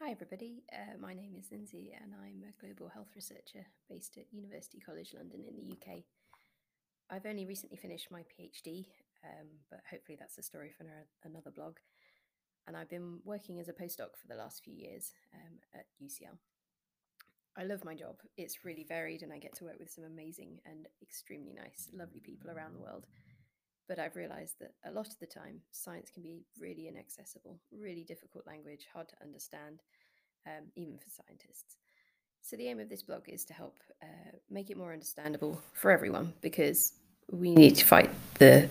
Hi, 0.00 0.10
everybody. 0.10 0.64
Uh, 0.72 0.98
my 1.00 1.14
name 1.14 1.34
is 1.38 1.52
Lindsay, 1.52 1.94
and 2.02 2.12
I'm 2.20 2.42
a 2.42 2.60
global 2.60 2.88
health 2.88 3.10
researcher 3.14 3.64
based 3.88 4.18
at 4.18 4.24
University 4.32 4.80
College 4.80 5.14
London 5.16 5.44
in 5.46 5.54
the 5.54 5.70
UK. 5.72 6.02
I've 7.08 7.24
only 7.26 7.46
recently 7.46 7.76
finished 7.76 8.10
my 8.10 8.22
PhD, 8.22 8.86
um, 9.22 9.46
but 9.70 9.80
hopefully 9.88 10.18
that's 10.18 10.36
a 10.36 10.42
story 10.42 10.72
for 10.76 10.84
another 11.24 11.52
blog. 11.52 11.76
And 12.66 12.76
I've 12.76 12.90
been 12.90 13.20
working 13.24 13.60
as 13.60 13.68
a 13.68 13.72
postdoc 13.72 14.18
for 14.20 14.26
the 14.28 14.34
last 14.34 14.64
few 14.64 14.74
years 14.74 15.12
um, 15.32 15.58
at 15.72 15.86
UCL. 16.02 16.38
I 17.56 17.62
love 17.62 17.84
my 17.84 17.94
job. 17.94 18.16
It's 18.36 18.64
really 18.64 18.84
varied, 18.86 19.22
and 19.22 19.32
I 19.32 19.38
get 19.38 19.54
to 19.58 19.64
work 19.64 19.78
with 19.78 19.92
some 19.92 20.04
amazing 20.04 20.58
and 20.66 20.88
extremely 21.02 21.52
nice, 21.52 21.88
lovely 21.92 22.20
people 22.20 22.50
around 22.50 22.74
the 22.74 22.82
world. 22.82 23.06
But 23.88 23.98
I've 23.98 24.16
realized 24.16 24.54
that 24.60 24.72
a 24.86 24.92
lot 24.92 25.08
of 25.08 25.18
the 25.18 25.26
time, 25.26 25.60
science 25.70 26.10
can 26.10 26.22
be 26.22 26.44
really 26.58 26.88
inaccessible, 26.88 27.60
really 27.70 28.04
difficult 28.04 28.46
language, 28.46 28.86
hard 28.92 29.08
to 29.10 29.16
understand, 29.22 29.80
um, 30.46 30.64
even 30.74 30.96
for 30.98 31.10
scientists. 31.10 31.76
So, 32.40 32.56
the 32.56 32.68
aim 32.68 32.80
of 32.80 32.88
this 32.88 33.02
blog 33.02 33.22
is 33.28 33.44
to 33.46 33.54
help 33.54 33.76
uh, 34.02 34.36
make 34.50 34.70
it 34.70 34.76
more 34.76 34.92
understandable 34.92 35.60
for 35.72 35.90
everyone 35.90 36.32
because 36.40 36.92
we 37.30 37.54
need 37.54 37.76
to 37.76 37.84
fight 37.84 38.10
the 38.38 38.68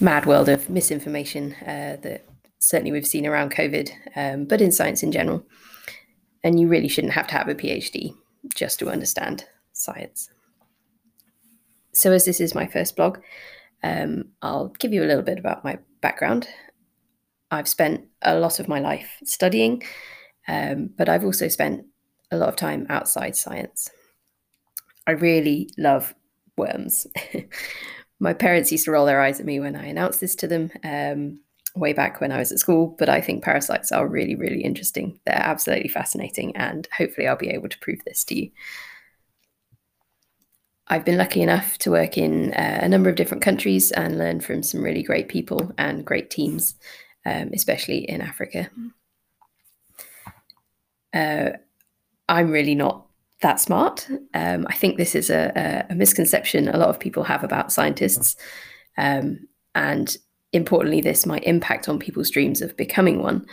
mad 0.00 0.26
world 0.26 0.48
of 0.48 0.68
misinformation 0.68 1.54
uh, 1.62 1.96
that 2.02 2.24
certainly 2.58 2.92
we've 2.92 3.06
seen 3.06 3.26
around 3.26 3.52
COVID, 3.52 3.90
um, 4.16 4.44
but 4.44 4.60
in 4.60 4.72
science 4.72 5.02
in 5.02 5.12
general. 5.12 5.44
And 6.42 6.58
you 6.58 6.68
really 6.68 6.88
shouldn't 6.88 7.12
have 7.12 7.26
to 7.28 7.34
have 7.34 7.48
a 7.48 7.54
PhD 7.54 8.14
just 8.54 8.78
to 8.78 8.90
understand 8.90 9.44
science. 9.72 10.30
So, 11.92 12.12
as 12.12 12.24
this 12.24 12.40
is 12.40 12.54
my 12.54 12.66
first 12.66 12.96
blog, 12.96 13.18
um, 13.82 14.24
I'll 14.42 14.68
give 14.78 14.92
you 14.92 15.02
a 15.02 15.06
little 15.06 15.22
bit 15.22 15.38
about 15.38 15.64
my 15.64 15.78
background. 16.00 16.48
I've 17.50 17.68
spent 17.68 18.06
a 18.22 18.38
lot 18.38 18.60
of 18.60 18.68
my 18.68 18.78
life 18.78 19.18
studying, 19.24 19.82
um, 20.46 20.90
but 20.96 21.08
I've 21.08 21.24
also 21.24 21.48
spent 21.48 21.86
a 22.30 22.36
lot 22.36 22.48
of 22.48 22.56
time 22.56 22.86
outside 22.88 23.36
science. 23.36 23.90
I 25.06 25.12
really 25.12 25.70
love 25.76 26.14
worms. 26.56 27.06
my 28.20 28.34
parents 28.34 28.70
used 28.70 28.84
to 28.84 28.92
roll 28.92 29.06
their 29.06 29.20
eyes 29.20 29.40
at 29.40 29.46
me 29.46 29.58
when 29.58 29.74
I 29.74 29.86
announced 29.86 30.20
this 30.20 30.36
to 30.36 30.46
them 30.46 30.70
um, 30.84 31.40
way 31.74 31.92
back 31.92 32.20
when 32.20 32.30
I 32.30 32.38
was 32.38 32.52
at 32.52 32.58
school, 32.58 32.94
but 32.98 33.08
I 33.08 33.20
think 33.20 33.42
parasites 33.42 33.90
are 33.90 34.06
really, 34.06 34.34
really 34.34 34.62
interesting. 34.62 35.18
They're 35.24 35.34
absolutely 35.34 35.88
fascinating, 35.88 36.56
and 36.56 36.86
hopefully, 36.96 37.26
I'll 37.26 37.36
be 37.36 37.50
able 37.50 37.68
to 37.68 37.78
prove 37.78 38.00
this 38.04 38.22
to 38.24 38.38
you. 38.38 38.50
I've 40.90 41.04
been 41.04 41.18
lucky 41.18 41.40
enough 41.40 41.78
to 41.78 41.92
work 41.92 42.18
in 42.18 42.52
uh, 42.52 42.80
a 42.82 42.88
number 42.88 43.08
of 43.08 43.14
different 43.14 43.44
countries 43.44 43.92
and 43.92 44.18
learn 44.18 44.40
from 44.40 44.64
some 44.64 44.82
really 44.82 45.04
great 45.04 45.28
people 45.28 45.72
and 45.78 46.04
great 46.04 46.30
teams, 46.30 46.74
um, 47.24 47.50
especially 47.54 47.98
in 47.98 48.20
Africa. 48.20 48.68
Uh, 51.14 51.50
I'm 52.28 52.50
really 52.50 52.74
not 52.74 53.06
that 53.40 53.60
smart. 53.60 54.08
Um, 54.34 54.66
I 54.68 54.74
think 54.74 54.96
this 54.96 55.14
is 55.14 55.30
a, 55.30 55.86
a, 55.88 55.94
misconception 55.94 56.68
a 56.68 56.76
lot 56.76 56.88
of 56.88 56.98
people 56.98 57.22
have 57.22 57.44
about 57.44 57.72
scientists. 57.72 58.34
Um, 58.98 59.46
and 59.76 60.16
importantly, 60.52 61.00
this 61.00 61.24
might 61.24 61.44
impact 61.44 61.88
on 61.88 62.00
people's 62.00 62.30
dreams 62.30 62.60
of 62.62 62.76
becoming 62.76 63.22
one. 63.22 63.46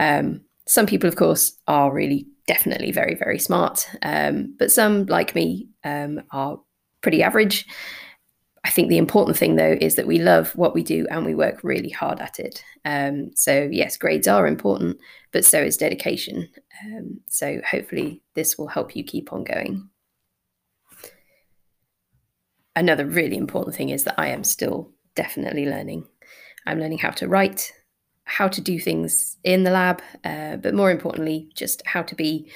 Um, 0.00 0.40
some 0.66 0.86
people, 0.86 1.06
of 1.08 1.14
course, 1.14 1.56
are 1.68 1.92
really 1.92 2.26
definitely 2.46 2.92
very, 2.92 3.14
very 3.14 3.38
smart. 3.38 3.88
Um, 4.02 4.54
but 4.58 4.70
some, 4.70 5.06
like 5.06 5.34
me, 5.34 5.68
um, 5.84 6.22
are 6.30 6.58
pretty 7.00 7.22
average. 7.22 7.66
I 8.64 8.70
think 8.70 8.88
the 8.88 8.98
important 8.98 9.36
thing, 9.36 9.56
though, 9.56 9.76
is 9.78 9.96
that 9.96 10.06
we 10.06 10.18
love 10.18 10.56
what 10.56 10.74
we 10.74 10.82
do 10.82 11.06
and 11.10 11.26
we 11.26 11.34
work 11.34 11.62
really 11.62 11.90
hard 11.90 12.20
at 12.20 12.38
it. 12.38 12.64
Um, 12.86 13.30
so, 13.34 13.68
yes, 13.70 13.98
grades 13.98 14.26
are 14.26 14.46
important, 14.46 14.96
but 15.32 15.44
so 15.44 15.60
is 15.60 15.76
dedication. 15.76 16.48
Um, 16.84 17.20
so, 17.28 17.60
hopefully, 17.70 18.22
this 18.34 18.56
will 18.56 18.68
help 18.68 18.96
you 18.96 19.04
keep 19.04 19.32
on 19.34 19.44
going. 19.44 19.90
Another 22.74 23.06
really 23.06 23.36
important 23.36 23.76
thing 23.76 23.90
is 23.90 24.04
that 24.04 24.18
I 24.18 24.28
am 24.28 24.44
still 24.44 24.90
definitely 25.14 25.66
learning. 25.66 26.06
I'm 26.66 26.80
learning 26.80 26.98
how 26.98 27.10
to 27.10 27.28
write, 27.28 27.70
how 28.24 28.48
to 28.48 28.60
do 28.60 28.78
things 28.78 29.36
in 29.44 29.64
the 29.64 29.70
lab, 29.70 30.02
uh, 30.24 30.56
but 30.56 30.74
more 30.74 30.90
importantly, 30.90 31.48
just 31.54 31.82
how 31.86 32.02
to 32.02 32.14
be 32.14 32.50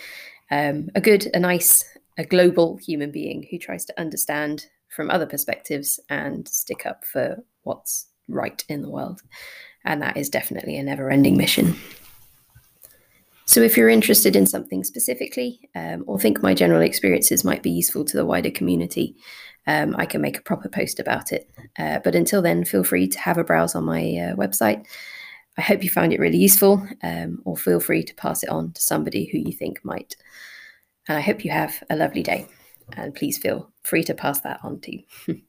um, 0.51 0.89
a 0.95 1.01
good, 1.01 1.29
a 1.35 1.39
nice, 1.39 1.85
a 2.17 2.25
global 2.25 2.77
human 2.79 3.11
being 3.11 3.47
who 3.51 3.59
tries 3.59 3.85
to 3.85 4.01
understand 4.01 4.67
from 4.89 5.11
other 5.11 5.27
perspectives 5.27 6.01
and 6.09 6.49
stick 6.49 6.87
up 6.87 7.05
for 7.05 7.37
what's 7.63 8.07
right 8.29 8.65
in 8.69 8.83
the 8.83 8.91
world. 8.91 9.23
And 9.85 10.03
that 10.03 10.17
is 10.17 10.29
definitely 10.29 10.77
a 10.77 10.83
never 10.83 11.11
ending 11.11 11.37
mission. 11.37 11.77
So, 13.45 13.63
if 13.63 13.77
you're 13.77 13.89
interested 13.89 14.37
in 14.37 14.47
something 14.47 14.85
specifically 14.85 15.71
um, 15.75 16.05
or 16.07 16.19
think 16.19 16.43
my 16.43 16.53
general 16.53 16.83
experiences 16.83 17.45
might 17.45 17.63
be 17.63 17.71
useful 17.71 18.05
to 18.05 18.17
the 18.17 18.27
wider 18.27 18.51
community, 18.51 19.17
um, 19.67 19.95
I 19.99 20.05
can 20.05 20.21
make 20.21 20.39
a 20.39 20.43
proper 20.43 20.69
post 20.69 21.01
about 21.01 21.33
it. 21.33 21.49
Uh, 21.79 22.01
but 22.05 22.15
until 22.15 22.43
then, 22.43 22.65
feel 22.65 22.85
free 22.85 23.09
to 23.09 23.19
have 23.19 23.39
a 23.39 23.45
browse 23.45 23.75
on 23.75 23.85
my 23.85 24.01
uh, 24.01 24.37
website 24.37 24.85
I 25.59 25.63
hope 25.63 25.83
you 25.83 25.91
found 25.91 26.13
it 26.13 26.21
really 26.21 26.39
useful, 26.39 26.87
um, 27.03 27.43
or 27.45 27.57
feel 27.57 27.81
free 27.81 28.05
to 28.05 28.15
pass 28.15 28.45
it 28.45 28.49
on 28.49 28.73
to 28.73 28.81
somebody 28.81 29.27
who 29.27 29.39
you 29.39 29.53
think 29.53 29.85
might. 29.85 30.17
And 31.09 31.19
I 31.19 31.21
hope 31.21 31.45
you 31.45 31.51
have 31.51 31.83
a 31.91 31.97
lovely 31.97 32.23
day, 32.23 32.47
and 32.93 33.15
please 33.15 33.39
feel 33.39 33.71
free 33.83 34.05
to 34.05 34.15
pass 34.15 34.41
that 34.43 34.61
on 34.63 34.81
to. 34.81 35.03